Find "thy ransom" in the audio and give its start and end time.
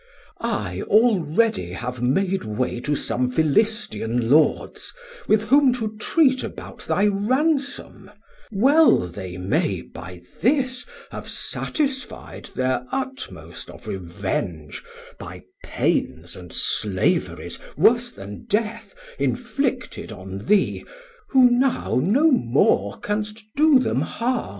6.87-8.09